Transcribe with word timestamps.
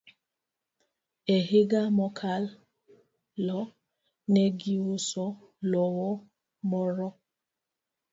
E 1.35 1.37
higa 1.49 1.81
mokalo, 1.97 3.61
ne 4.33 4.43
giuso 4.59 5.25
lowo 5.71 6.09
moro. 6.69 7.07